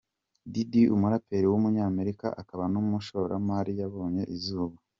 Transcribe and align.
Diddy, 0.51 0.83
umuraperi 0.95 1.47
w’umunyamerika 1.49 2.27
akaba 2.41 2.63
n’umushoramari 2.73 3.71
yabonye 3.81 4.23
izuba. 4.35 4.77